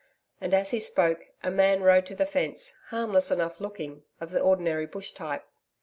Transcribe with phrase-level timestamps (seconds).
[0.41, 4.39] And as he spoke, a man rode to the fence, harmless enough looking, of the
[4.41, 5.45] ordinary bush type.